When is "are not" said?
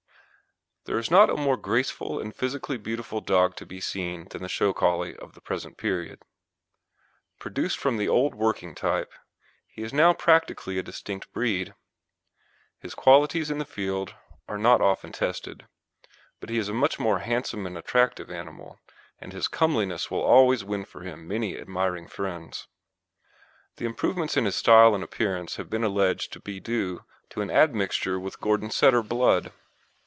14.49-14.81